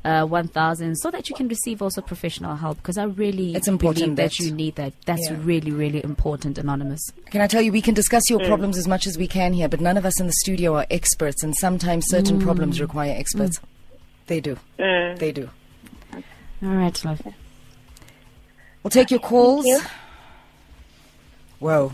uh, 0.03 0.25
1000 0.25 0.95
so 0.97 1.09
that 1.09 1.29
you 1.29 1.35
can 1.35 1.47
receive 1.47 1.81
also 1.81 2.01
professional 2.01 2.57
help 2.57 2.75
because 2.77 2.97
I 2.97 3.05
really 3.05 3.55
It's 3.55 3.69
important 3.69 4.15
believe 4.15 4.15
that 4.17 4.31
that- 4.31 4.39
you 4.39 4.51
need 4.51 4.75
that. 4.75 4.91
That's 5.05 5.29
Yeah. 5.29 5.37
really, 5.41 5.71
really 5.71 6.03
important, 6.03 6.57
Anonymous. 6.57 7.01
Can 7.31 7.39
I 7.39 7.47
tell 7.47 7.61
you, 7.61 7.71
we 7.71 7.81
can 7.81 7.93
discuss 7.93 8.29
your 8.29 8.39
problems 8.41 8.77
as 8.77 8.89
much 8.89 9.07
as 9.07 9.17
we 9.17 9.27
can 9.27 9.53
here, 9.53 9.69
but 9.69 9.79
none 9.79 9.95
of 9.95 10.05
us 10.05 10.19
in 10.19 10.27
the 10.27 10.33
studio 10.33 10.75
are 10.75 10.85
experts, 10.91 11.43
and 11.43 11.55
sometimes 11.55 12.05
certain 12.09 12.41
problems 12.41 12.81
require 12.81 13.15
experts. 13.17 13.57
They 14.27 14.41
do. 14.41 14.57
Mm. 14.77 15.17
They 15.17 15.31
do. 15.31 15.49
All 16.13 16.21
right, 16.69 17.05
love. 17.05 17.21
We'll 18.83 18.91
take 18.91 19.11
your 19.11 19.19
calls. 19.21 19.65
you. 19.65 19.79
Whoa. 21.59 21.93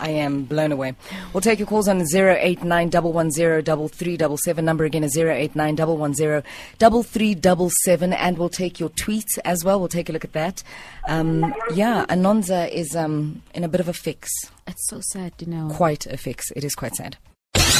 I 0.00 0.10
am 0.10 0.44
blown 0.44 0.72
away. 0.72 0.94
We'll 1.32 1.40
take 1.40 1.58
your 1.58 1.68
calls 1.68 1.88
on 1.88 2.00
089 2.00 2.90
110 2.90 4.64
Number 4.64 4.84
again 4.84 5.04
is 5.04 5.16
089 5.16 5.76
110 5.76 8.12
And 8.12 8.38
we'll 8.38 8.48
take 8.48 8.80
your 8.80 8.90
tweets 8.90 9.38
as 9.44 9.64
well. 9.64 9.78
We'll 9.78 9.88
take 9.88 10.08
a 10.08 10.12
look 10.12 10.24
at 10.24 10.32
that. 10.32 10.62
Um, 11.08 11.54
yeah, 11.74 12.04
Anonza 12.08 12.70
is 12.70 12.94
um, 12.94 13.42
in 13.54 13.64
a 13.64 13.68
bit 13.68 13.80
of 13.80 13.88
a 13.88 13.92
fix. 13.92 14.30
It's 14.66 14.88
so 14.88 15.00
sad, 15.00 15.32
you 15.38 15.46
know. 15.46 15.70
Quite 15.74 16.06
a 16.06 16.16
fix. 16.16 16.50
It 16.54 16.64
is 16.64 16.74
quite 16.74 16.94
sad. 16.94 17.16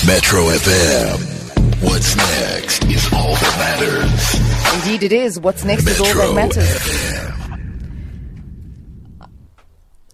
Metro 0.06 0.42
FM. 0.44 1.82
What's 1.82 2.16
next 2.16 2.84
is 2.86 3.06
all 3.12 3.34
that 3.34 3.56
matters. 3.58 4.84
Indeed, 4.84 5.02
it 5.04 5.12
is. 5.12 5.38
What's 5.38 5.64
next 5.64 5.86
is 5.86 6.00
all 6.00 6.06
that 6.06 6.34
Metro 6.34 6.34
matters. 6.34 7.28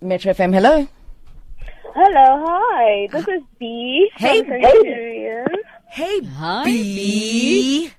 Metro 0.02 0.32
FM, 0.34 0.52
hello. 0.52 0.86
Hello, 1.94 2.44
hi. 2.46 3.08
This 3.12 3.26
is 3.28 3.42
B. 3.58 4.10
Hey, 4.16 4.42
from 4.42 4.58
B. 4.60 4.62
Centurion. 4.64 5.46
Hey, 5.90 6.20
Hi, 6.24 6.64
B. 6.64 7.90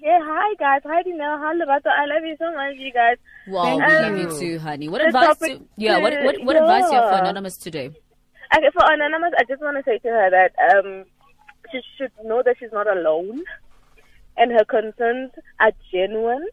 Yeah, 0.00 0.20
hi 0.22 0.54
guys. 0.60 0.82
Hi 0.84 1.02
Dino. 1.02 1.24
Hi 1.24 1.52
Lovato. 1.54 1.88
I 1.88 2.06
love 2.06 2.22
you 2.24 2.36
so 2.38 2.52
much, 2.52 2.76
you 2.76 2.92
guys. 2.92 3.16
Wow, 3.48 3.74
we 3.76 3.82
Thank 3.82 4.02
love 4.02 4.18
you 4.18 4.30
you. 4.30 4.38
too, 4.40 4.58
honey. 4.60 4.88
What 4.88 4.98
The 5.00 5.06
advice? 5.08 5.26
topic 5.26 5.58
Do, 5.58 5.66
yeah, 5.76 5.98
what 5.98 6.12
what, 6.22 6.40
what 6.44 6.54
is- 6.56 6.62
advice 6.62 6.84
do 6.88 6.94
you 6.94 7.00
have 7.02 7.10
for. 7.10 7.18
Anonymous 7.18 7.56
today? 7.56 7.86
Okay, 8.56 8.70
for 8.72 8.84
Anonymous, 8.92 9.32
I 9.36 9.42
just 9.48 9.60
want 9.60 9.76
to 9.78 9.82
say 9.82 9.98
to 9.98 10.08
her 10.08 10.30
that 10.30 10.52
um, 10.76 11.04
she 11.72 11.80
should 11.98 12.12
know 12.24 12.42
that 12.44 12.54
she's 12.60 12.70
not 12.72 12.86
alone, 12.86 13.42
and 14.36 14.52
her 14.52 14.64
concerns 14.64 15.32
are 15.58 15.72
genuine, 15.90 16.46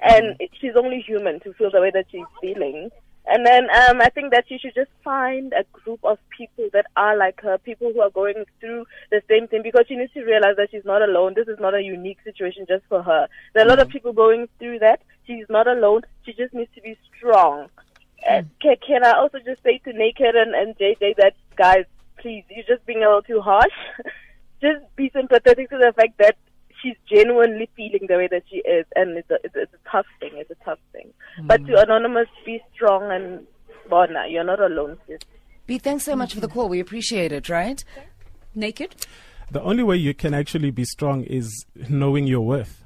and 0.00 0.36
she's 0.60 0.76
only 0.76 1.00
human 1.00 1.40
to 1.40 1.54
feel 1.54 1.70
the 1.70 1.80
way 1.80 1.90
that 1.94 2.04
she's 2.12 2.26
feeling. 2.42 2.90
And 3.26 3.46
then 3.46 3.64
um, 3.70 4.02
I 4.02 4.10
think 4.10 4.32
that 4.32 4.44
she 4.48 4.58
should 4.58 4.74
just 4.74 4.90
find 5.02 5.52
a 5.54 5.64
group 5.72 6.00
of 6.04 6.18
people 6.28 6.68
that 6.74 6.86
are 6.96 7.16
like 7.16 7.40
her, 7.40 7.56
people 7.56 7.90
who 7.92 8.00
are 8.00 8.10
going 8.10 8.44
through 8.60 8.84
the 9.10 9.22
same 9.28 9.48
thing, 9.48 9.62
because 9.62 9.86
she 9.88 9.96
needs 9.96 10.12
to 10.12 10.24
realize 10.24 10.56
that 10.56 10.70
she's 10.70 10.84
not 10.84 11.00
alone. 11.00 11.32
This 11.34 11.48
is 11.48 11.58
not 11.58 11.74
a 11.74 11.82
unique 11.82 12.18
situation 12.22 12.66
just 12.68 12.84
for 12.88 13.02
her. 13.02 13.28
There 13.54 13.64
are 13.64 13.66
a 13.66 13.70
lot 13.70 13.78
of 13.78 13.88
people 13.88 14.12
going 14.12 14.48
through 14.58 14.80
that. 14.80 15.00
She's 15.26 15.46
not 15.48 15.66
alone. 15.66 16.02
She 16.26 16.34
just 16.34 16.52
needs 16.52 16.70
to 16.74 16.82
be 16.82 16.98
strong. 17.16 17.68
Uh, 18.28 18.42
can, 18.60 18.76
can 18.86 19.04
I 19.04 19.12
also 19.12 19.38
just 19.38 19.62
say 19.62 19.78
to 19.78 19.92
Naked 19.92 20.34
and, 20.34 20.54
and 20.54 20.76
JJ 20.76 21.16
that, 21.16 21.34
guys, 21.56 21.84
please, 22.18 22.44
you're 22.50 22.64
just 22.64 22.84
being 22.84 23.02
a 23.02 23.06
little 23.06 23.22
too 23.22 23.40
harsh. 23.40 23.72
just 24.60 24.84
be 24.96 25.10
sympathetic 25.14 25.70
to 25.70 25.78
the 25.78 25.92
fact 25.94 26.18
that 26.18 26.36
she's 26.84 26.96
genuinely 27.10 27.68
feeling 27.76 28.06
the 28.08 28.16
way 28.16 28.28
that 28.30 28.42
she 28.48 28.56
is, 28.58 28.86
and 28.94 29.16
it's 29.16 29.30
a, 29.30 29.36
it's, 29.42 29.54
it's 29.56 29.72
a 29.74 29.90
tough 29.90 30.06
thing. 30.20 30.32
It's 30.34 30.50
a 30.50 30.64
tough 30.64 30.78
thing. 30.92 31.12
But 31.42 31.60
hmm. 31.60 31.66
to 31.68 31.82
Anonymous, 31.82 32.28
be 32.44 32.62
strong 32.74 33.10
and, 33.10 33.46
Bona, 33.88 34.26
you're 34.28 34.44
not 34.44 34.60
alone, 34.60 34.98
sis. 35.06 35.20
B, 35.66 35.78
thanks 35.78 36.04
so 36.04 36.14
much 36.14 36.34
for 36.34 36.40
the 36.40 36.48
call. 36.48 36.68
We 36.68 36.80
appreciate 36.80 37.32
it, 37.32 37.48
right? 37.48 37.82
Naked. 38.54 38.94
The 39.50 39.62
only 39.62 39.82
way 39.82 39.96
you 39.96 40.14
can 40.14 40.34
actually 40.34 40.70
be 40.70 40.84
strong 40.84 41.24
is 41.24 41.64
knowing 41.88 42.26
your 42.26 42.42
worth. 42.42 42.84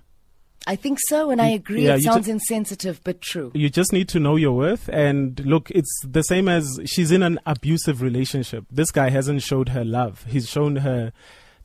I 0.67 0.77
think 0.77 0.99
so, 1.09 1.31
and 1.31 1.41
I 1.41 1.49
agree. 1.49 1.87
yeah, 1.87 1.95
it 1.95 1.99
you 1.99 2.03
ju- 2.03 2.13
sounds 2.13 2.29
insensitive, 2.29 3.01
but 3.03 3.23
true. 3.23 3.51
You 3.55 3.71
just 3.71 3.93
need 3.93 4.09
to 4.11 4.21
know 4.21 4.37
your 4.37 4.53
worth. 4.53 4.89
And 4.93 5.41
look, 5.47 5.71
it's 5.71 5.91
the 6.05 6.23
same 6.23 6.49
as 6.49 6.79
she's 6.85 7.11
in 7.11 7.23
an 7.23 7.39
abusive 7.47 8.03
relationship. 8.03 8.67
This 8.71 8.91
guy 8.91 9.09
hasn't 9.11 9.43
showed 9.43 9.71
her 9.71 9.85
love. 9.85 10.25
He's 10.29 10.49
shown 10.49 10.77
her 10.77 11.13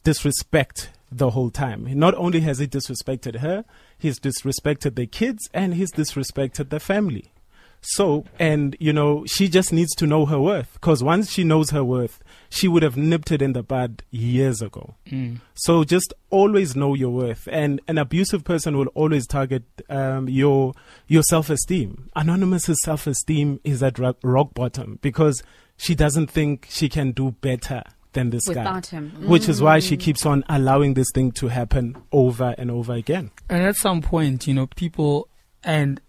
disrespect 0.03 0.89
the 1.17 1.32
whole 1.32 1.50
time. 1.50 1.88
Not 1.98 2.15
only 2.15 2.41
has 2.41 2.60
he 2.60 2.67
disrespected 2.67 3.39
her, 3.39 3.65
he's 3.98 4.20
disrespected 4.20 4.96
the 4.96 5.08
kids 5.08 5.50
and 5.53 5.74
he's 5.74 5.91
disrespected 5.91 6.70
the 6.70 6.79
family. 6.79 7.32
So, 7.86 8.24
and 8.39 8.77
you 8.79 8.93
know, 8.93 9.25
she 9.25 9.50
just 9.50 9.74
needs 9.74 9.93
to 9.96 10.08
know 10.08 10.25
her 10.25 10.39
worth 10.39 10.74
because 10.74 11.03
once 11.03 11.32
she 11.32 11.43
knows 11.43 11.72
her 11.72 11.84
worth, 11.84 12.24
she 12.50 12.70
would 12.70 12.82
have 12.82 12.96
nipped 12.96 13.29
it 13.29 13.41
in 13.41 13.51
the 13.51 13.62
bud 13.62 14.03
years 14.10 14.62
ago. 14.62 14.96
So 15.53 15.84
just 15.84 16.13
always 16.29 16.77
know 16.77 16.93
your 16.93 17.10
worth, 17.10 17.48
and 17.51 17.82
an 17.89 17.98
abusive 17.98 18.46
person 18.46 18.77
will 18.77 18.88
always 18.96 19.27
target 19.27 19.63
um, 19.89 20.29
your 20.29 20.74
your 21.08 21.24
self 21.24 21.50
esteem. 21.50 22.10
Anonymous's 22.15 22.82
self 22.84 23.05
esteem 23.05 23.60
is 23.65 23.84
at 23.84 24.00
rock 24.00 24.53
bottom 24.53 25.00
because 25.01 25.43
she 25.75 25.93
doesn't 25.93 26.27
think 26.27 26.67
she 26.70 26.88
can 26.88 27.12
do 27.12 27.32
better 27.41 27.84
than 28.13 28.29
this 28.29 28.48
guy, 28.48 28.62
Without 28.62 28.88
him. 28.88 29.12
which 29.27 29.50
is 29.50 29.62
why 29.62 29.79
she 29.79 29.98
mm. 29.98 30.00
keeps 30.00 30.25
on 30.25 30.43
allowing 30.50 30.93
this 30.93 31.08
thing 31.13 31.32
to 31.34 31.48
happen 31.50 31.96
over 32.12 32.55
and 32.58 32.72
over 32.72 32.93
again. 32.93 33.32
And 33.50 33.63
at 33.63 33.75
some 33.75 34.01
point, 34.01 34.48
you 34.48 34.53
know, 34.53 34.67
people, 34.67 35.27
and 35.63 36.00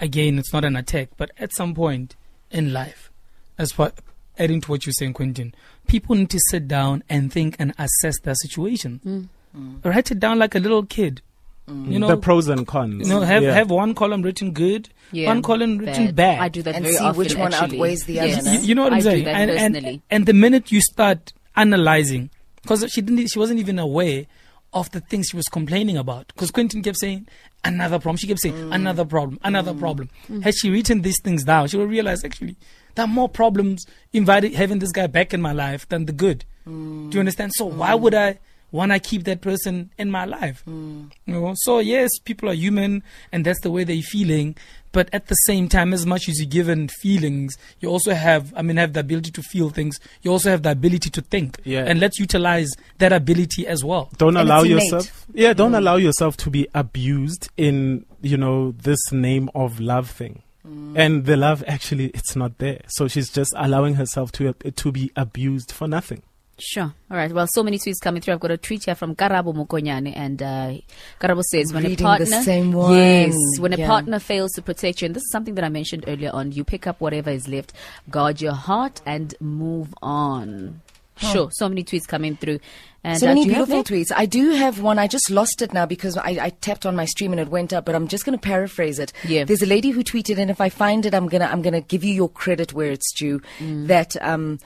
again, 0.00 0.38
it's 0.38 0.52
not 0.52 0.64
an 0.64 0.76
attack, 0.76 1.10
but 1.16 1.30
at 1.38 1.52
some 1.54 1.74
point 1.74 2.16
in 2.50 2.72
life, 2.72 3.10
as 3.58 3.72
far 3.72 3.92
adding 4.38 4.60
to 4.62 4.70
what 4.70 4.86
you're 4.86 4.92
saying, 4.94 5.12
Quentin, 5.12 5.54
people 5.86 6.16
need 6.16 6.30
to 6.30 6.40
sit 6.50 6.66
down 6.66 7.02
and 7.08 7.32
think 7.32 7.56
and 7.58 7.74
assess 7.78 8.18
their 8.22 8.34
situation. 8.34 9.00
Mm. 9.04 9.28
Mm. 9.56 9.84
Write 9.84 10.10
it 10.10 10.18
down 10.20 10.38
like 10.38 10.54
a 10.54 10.58
little 10.60 10.84
kid. 10.84 11.22
You 11.68 12.00
know, 12.00 12.08
the 12.08 12.16
pros 12.16 12.48
and 12.48 12.66
cons. 12.66 13.06
you 13.06 13.14
know, 13.14 13.20
have 13.20 13.44
Yeah. 13.44 13.54
have 13.54 13.70
one 13.70 13.94
column 13.94 14.22
written 14.22 14.50
good, 14.52 14.88
Yeah, 15.12 15.28
one 15.28 15.40
column 15.40 15.78
written 15.78 16.12
bad. 16.12 16.40
I 16.40 16.48
do 16.48 16.62
that 16.62 16.74
And 16.74 16.84
very 16.84 16.96
see 16.96 17.04
often. 17.04 17.18
which 17.18 17.36
one 17.36 17.54
actually. 17.54 17.76
outweighs 17.76 18.02
the 18.06 18.14
Yes. 18.14 18.40
other, 18.44 18.54
You, 18.54 18.60
you 18.66 18.74
know 18.74 18.82
what 18.82 18.92
I'm 18.92 18.98
I 18.98 19.02
saying? 19.02 19.18
do 19.18 19.24
that 19.26 19.36
and, 19.50 19.76
and, 19.76 20.02
and 20.10 20.26
the 20.26 20.32
minute 20.32 20.72
you 20.72 20.80
start 20.80 21.32
analyzing, 21.56 22.30
because 22.62 22.84
she 22.92 23.00
didn't, 23.00 23.28
she 23.28 23.38
wasn't 23.38 23.60
even 23.60 23.78
aware 23.78 24.26
of 24.72 24.90
the 24.92 25.00
things 25.00 25.28
she 25.28 25.36
was 25.36 25.46
complaining 25.46 25.96
about. 25.96 26.28
Because 26.28 26.50
Quentin 26.50 26.82
kept 26.82 26.98
saying 26.98 27.26
another 27.64 27.98
problem. 27.98 28.16
She 28.16 28.26
kept 28.26 28.40
saying 28.40 28.54
Mm. 28.54 28.74
another 28.74 29.04
problem, 29.04 29.38
another 29.42 29.72
mm. 29.72 29.80
problem. 29.80 30.10
Had 30.42 30.54
she 30.54 30.70
written 30.70 31.02
these 31.02 31.20
things 31.22 31.44
down, 31.44 31.68
she 31.68 31.76
would 31.76 31.88
realize 31.88 32.24
actually 32.24 32.56
there 32.94 33.04
are 33.04 33.08
more 33.08 33.28
problems 33.28 33.84
invited 34.12 34.54
having 34.54 34.78
this 34.78 34.92
guy 34.92 35.06
back 35.06 35.34
in 35.34 35.42
my 35.42 35.52
life 35.52 35.88
than 35.88 36.06
the 36.06 36.12
good. 36.12 36.44
Do 36.64 36.70
you 36.70 36.76
mm. 37.10 37.18
understand? 37.18 37.52
So 37.54 37.64
why 37.64 37.90
mm. 37.90 38.00
would 38.00 38.14
I? 38.14 38.38
Want 38.72 38.92
to 38.92 38.98
keep 39.00 39.24
that 39.24 39.40
person 39.40 39.90
in 39.98 40.10
my 40.10 40.24
life. 40.24 40.62
Mm. 40.68 41.10
You 41.26 41.34
know, 41.34 41.54
so 41.56 41.78
yes, 41.78 42.10
people 42.24 42.48
are 42.48 42.54
human, 42.54 43.02
and 43.32 43.44
that's 43.44 43.60
the 43.60 43.70
way 43.70 43.84
they're 43.84 44.02
feeling. 44.02 44.56
But 44.92 45.08
at 45.12 45.28
the 45.28 45.36
same 45.46 45.68
time, 45.68 45.92
as 45.92 46.04
much 46.04 46.28
as 46.28 46.40
you're 46.40 46.50
given 46.50 46.88
feelings, 46.88 47.56
you 47.78 47.88
also 47.88 48.12
have, 48.12 48.52
I 48.56 48.62
mean, 48.62 48.76
have 48.76 48.92
the 48.92 49.00
ability 49.00 49.30
to 49.30 49.42
feel 49.42 49.70
things. 49.70 50.00
You 50.22 50.32
also 50.32 50.50
have 50.50 50.64
the 50.64 50.72
ability 50.72 51.10
to 51.10 51.20
think, 51.22 51.60
Yeah. 51.62 51.84
and 51.86 52.00
let's 52.00 52.18
utilize 52.18 52.70
that 52.98 53.12
ability 53.12 53.68
as 53.68 53.84
well. 53.84 54.10
don't 54.18 54.36
And 54.36 54.48
allow 54.48 54.62
yourself 54.62 55.26
yeah 55.34 55.52
don't 55.52 55.72
mm. 55.72 55.78
allow 55.78 55.96
yourself 55.96 56.36
to 56.38 56.50
be 56.50 56.66
abused 56.74 57.48
in 57.56 58.04
you 58.20 58.36
know 58.36 58.72
this 58.72 59.12
name 59.12 59.50
of 59.54 59.80
love 59.80 60.10
thing 60.10 60.42
mm. 60.66 60.92
and 60.96 61.24
the 61.26 61.36
love 61.36 61.62
actually 61.66 62.06
it's 62.06 62.36
not 62.36 62.58
there 62.58 62.80
so 62.88 63.08
she's 63.08 63.30
just 63.30 63.52
allowing 63.56 63.94
herself 63.94 64.32
to 64.32 64.52
to 64.52 64.92
be 64.92 65.10
abused 65.16 65.72
for 65.72 65.86
nothing 65.88 66.22
Sure. 66.60 66.92
All 67.10 67.16
right. 67.16 67.32
Well, 67.32 67.46
so 67.48 67.62
many 67.62 67.78
tweets 67.78 68.00
coming 68.00 68.20
through. 68.20 68.34
I've 68.34 68.40
got 68.40 68.50
a 68.50 68.58
tweet 68.58 68.84
here 68.84 68.94
from 68.94 69.16
Karabo 69.16 69.54
Mukonyane, 69.54 70.12
and 70.14 70.42
uh, 70.42 70.72
Karabo 71.18 71.42
says, 71.42 71.72
"When 71.72 71.82
Reading 71.84 71.94
a 72.06 72.18
the 72.18 72.26
partner, 72.26 72.94
yes, 72.94 73.34
when 73.58 73.72
a 73.72 73.76
Yeah. 73.78 73.86
partner 73.86 74.18
fails 74.18 74.52
to 74.52 74.62
protect 74.62 75.00
you, 75.00 75.06
and 75.06 75.16
this 75.16 75.22
is 75.22 75.32
something 75.32 75.54
that 75.54 75.64
I 75.64 75.70
mentioned 75.70 76.04
earlier 76.06 76.30
on, 76.32 76.52
you 76.52 76.62
pick 76.64 76.86
up 76.86 77.00
whatever 77.00 77.30
is 77.30 77.48
left, 77.48 77.72
guard 78.10 78.40
your 78.40 78.52
heart, 78.52 79.00
and 79.06 79.34
move 79.40 79.94
on." 80.02 80.82
Sure. 81.16 81.50
So 81.52 81.68
many 81.68 81.84
tweets 81.84 82.06
coming 82.06 82.36
through, 82.36 82.60
and 83.04 83.18
so 83.18 83.26
uh, 83.26 83.30
many 83.30 83.44
do 83.44 83.50
you 83.50 83.54
have 83.56 83.68
beautiful 83.68 83.96
tweets. 83.96 84.10
I 84.14 84.24
do 84.24 84.50
have 84.52 84.80
one. 84.80 84.98
I 84.98 85.06
just 85.06 85.30
lost 85.30 85.60
it 85.60 85.72
now 85.74 85.84
because 85.84 86.16
I, 86.16 86.38
I 86.40 86.48
tapped 86.48 86.86
on 86.86 86.96
my 86.96 87.04
stream 87.04 87.32
and 87.32 87.40
it 87.40 87.48
went 87.48 87.74
up. 87.74 87.84
But 87.84 87.94
I'm 87.94 88.08
just 88.08 88.24
going 88.24 88.38
to 88.38 88.42
paraphrase 88.42 88.98
it. 88.98 89.12
Yeah. 89.26 89.44
There's 89.44 89.60
a 89.60 89.66
lady 89.66 89.90
who 89.90 90.02
tweeted, 90.02 90.38
and 90.38 90.50
if 90.50 90.62
I 90.62 90.70
find 90.70 91.04
it, 91.04 91.14
I'm 91.14 91.28
gonna 91.28 91.44
I'm 91.44 91.60
gonna 91.60 91.82
give 91.82 92.04
you 92.04 92.14
your 92.14 92.30
credit 92.30 92.72
where 92.72 92.90
it's 92.90 93.12
due. 93.12 93.40
Mm. 93.58 93.86
That 93.88 94.16
um, 94.22 94.60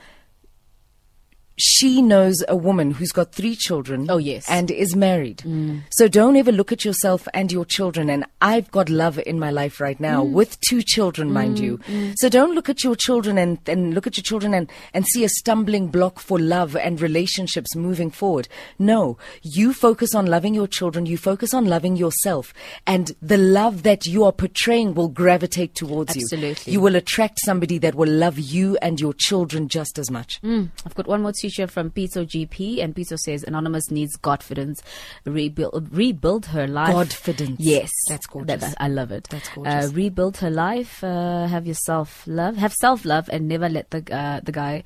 she 1.57 2.01
knows 2.01 2.43
a 2.47 2.55
woman 2.55 2.91
who's 2.91 3.11
got 3.11 3.31
three 3.31 3.55
children. 3.55 4.07
Oh, 4.09 4.17
yes. 4.17 4.45
And 4.49 4.69
is 4.71 4.95
married. 4.95 5.37
Mm. 5.39 5.83
So 5.91 6.07
don't 6.07 6.35
ever 6.35 6.51
look 6.51 6.71
at 6.71 6.83
yourself 6.83 7.27
and 7.33 7.51
your 7.51 7.65
children. 7.65 8.09
And 8.09 8.25
I've 8.41 8.69
got 8.71 8.89
love 8.89 9.19
in 9.25 9.39
my 9.39 9.51
life 9.51 9.79
right 9.79 9.99
now 9.99 10.23
mm. 10.23 10.31
with 10.31 10.59
two 10.61 10.81
children, 10.81 11.31
mind 11.31 11.57
mm. 11.57 11.61
you. 11.61 12.13
So 12.17 12.29
don't 12.29 12.55
look 12.55 12.69
at 12.69 12.83
your 12.83 12.95
children 12.95 13.37
and, 13.37 13.59
and 13.67 13.93
look 13.93 14.07
at 14.07 14.17
your 14.17 14.23
children 14.23 14.53
and, 14.53 14.69
and 14.93 15.05
see 15.07 15.23
a 15.23 15.29
stumbling 15.29 15.87
block 15.87 16.19
for 16.19 16.39
love 16.39 16.75
and 16.75 16.99
relationships 16.99 17.75
moving 17.75 18.11
forward. 18.11 18.47
No, 18.77 19.17
you 19.41 19.73
focus 19.73 20.13
on 20.13 20.25
loving 20.25 20.53
your 20.53 20.67
children. 20.67 21.05
You 21.05 21.17
focus 21.17 21.53
on 21.53 21.65
loving 21.65 21.95
yourself 21.95 22.53
and 22.85 23.15
the 23.21 23.37
love 23.37 23.83
that 23.83 24.05
you 24.05 24.23
are 24.23 24.31
portraying 24.31 24.93
will 24.93 25.07
gravitate 25.09 25.75
towards 25.75 26.15
you. 26.15 26.23
Absolutely. 26.23 26.73
You 26.73 26.81
will 26.81 26.95
attract 26.95 27.39
somebody 27.43 27.77
that 27.79 27.95
will 27.95 28.09
love 28.09 28.37
you 28.37 28.77
and 28.81 28.99
your 28.99 29.13
children 29.13 29.67
just 29.69 29.97
as 29.97 30.11
much. 30.11 30.41
Mm, 30.41 30.69
I've 30.85 30.95
got 30.95 31.07
one 31.07 31.21
more 31.21 31.33
t-shirt 31.49 31.71
from 31.71 31.91
Pizzo 31.91 32.25
GP, 32.25 32.83
and 32.83 32.95
Pizzo 32.95 33.17
says 33.17 33.43
Anonymous 33.43 33.91
needs 33.91 34.17
Godfidence, 34.17 34.81
rebuild 35.25 35.89
rebuild 35.91 36.47
her 36.47 36.67
life. 36.67 36.93
Godfidence. 36.93 37.57
yes, 37.59 37.89
That's 38.09 38.25
gorgeous. 38.27 38.61
That- 38.61 38.75
I 38.79 38.87
love 38.87 39.11
it. 39.11 39.27
That's 39.29 39.49
gorgeous. 39.49 39.89
Uh, 39.89 39.91
rebuild 39.93 40.37
her 40.37 40.49
life. 40.49 41.03
Uh, 41.03 41.47
have 41.47 41.65
yourself 41.67 42.23
love. 42.27 42.57
Have 42.57 42.73
self 42.73 43.05
love, 43.05 43.29
and 43.31 43.47
never 43.47 43.69
let 43.69 43.91
the 43.91 44.01
uh, 44.15 44.39
the 44.43 44.51
guy 44.51 44.83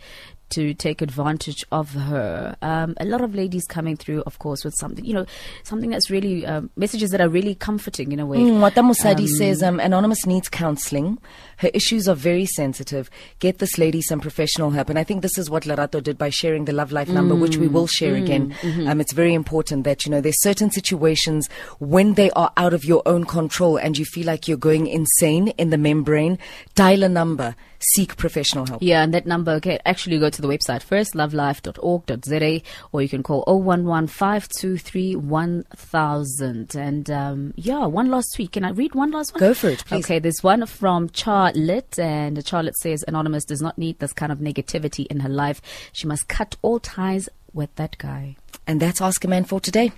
to 0.51 0.73
take 0.73 1.01
advantage 1.01 1.63
of 1.71 1.93
her. 1.93 2.55
Um, 2.61 2.95
a 2.99 3.05
lot 3.05 3.21
of 3.21 3.35
ladies 3.35 3.65
coming 3.65 3.95
through, 3.95 4.23
of 4.23 4.39
course, 4.39 4.63
with 4.63 4.75
something 4.75 5.05
you 5.05 5.13
know, 5.13 5.25
something 5.63 5.89
that's 5.89 6.09
really 6.09 6.45
um, 6.45 6.69
messages 6.75 7.11
that 7.11 7.21
are 7.21 7.29
really 7.29 7.55
comforting 7.55 8.11
in 8.11 8.19
a 8.19 8.25
way. 8.25 8.37
Mm, 8.37 8.59
Wata 8.59 8.83
Musadi 8.83 9.27
says 9.27 9.63
um, 9.63 9.79
Anonymous 9.79 10.25
needs 10.25 10.49
counseling. 10.49 11.17
Her 11.57 11.69
issues 11.73 12.07
are 12.07 12.15
very 12.15 12.45
sensitive. 12.45 13.09
Get 13.39 13.57
this 13.57 13.77
lady 13.77 14.01
some 14.01 14.19
professional 14.19 14.71
help. 14.71 14.89
And 14.89 14.97
I 14.97 15.03
think 15.03 15.21
this 15.21 15.37
is 15.37 15.49
what 15.49 15.63
Lerato 15.63 16.01
did 16.01 16.17
by 16.17 16.29
sharing 16.29 16.65
the 16.65 16.71
Love 16.73 16.91
Life 16.91 17.09
number, 17.09 17.35
which 17.35 17.57
we 17.57 17.67
will 17.67 17.87
share 17.87 18.15
again. 18.15 18.55
Um, 18.87 19.01
it's 19.01 19.13
very 19.13 19.33
important 19.33 19.83
that, 19.83 20.05
you 20.05 20.11
know, 20.11 20.21
there's 20.21 20.41
certain 20.41 20.71
situations 20.71 21.49
when 21.79 22.13
they 22.13 22.31
are 22.31 22.51
out 22.55 22.73
of 22.73 22.85
your 22.85 23.01
own 23.05 23.25
control 23.25 23.77
and 23.77 23.97
you 23.97 24.05
feel 24.05 24.25
like 24.25 24.47
you're 24.47 24.57
going 24.57 24.87
insane 24.87 25.49
in 25.49 25.69
the 25.69 25.77
membrane, 25.77 26.37
dial 26.75 27.03
a 27.03 27.09
number, 27.09 27.55
seek 27.79 28.17
professional 28.17 28.65
help. 28.65 28.81
Yeah, 28.81 29.03
and 29.03 29.13
that 29.13 29.25
number, 29.25 29.51
okay, 29.53 29.79
actually 29.85 30.19
go 30.19 30.29
to 30.29 30.41
the 30.41 30.47
website 30.47 30.83
first, 30.83 31.13
lovelife.org.za, 31.13 32.61
or 32.91 33.01
you 33.01 33.09
can 33.09 33.23
call 33.23 33.43
011 33.47 34.07
523 34.07 35.15
1000. 35.15 36.75
And 36.75 37.09
um, 37.09 37.53
yeah, 37.55 37.85
one 37.85 38.09
last 38.09 38.35
tweet. 38.35 38.51
Can 38.51 38.63
I 38.63 38.71
read 38.71 38.95
one 38.95 39.11
last 39.11 39.33
one? 39.33 39.39
Go 39.39 39.53
for 39.53 39.69
it, 39.69 39.85
please. 39.85 40.05
Okay, 40.05 40.19
there's 40.19 40.43
one 40.43 40.65
from 40.65 41.09
Charlotte, 41.13 41.97
and 41.97 42.45
Charlotte 42.45 42.77
says 42.77 43.03
Anonymous 43.07 43.45
does 43.45 43.61
not 43.61 43.77
need 43.77 43.99
this 43.99 44.13
kind 44.13 44.31
of 44.31 44.39
negativity 44.39 45.05
in 45.07 45.21
her 45.21 45.29
life. 45.29 45.61
She 45.93 46.07
must 46.07 46.27
cut 46.27 46.55
all 46.61 46.79
ties 46.79 47.29
with 47.53 47.73
that 47.75 47.97
guy. 47.97 48.35
And 48.67 48.79
that's 48.79 49.01
Ask 49.01 49.23
a 49.23 49.27
Man 49.27 49.45
for 49.45 49.59
today. 49.59 49.91